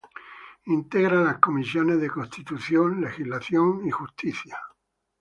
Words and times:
Integra 0.65 1.21
las 1.21 1.37
comisiones 1.37 2.01
de 2.01 2.09
Constitución, 2.09 3.01
Legislación 3.01 3.85
y 3.85 3.91
Justicia. 3.91 4.57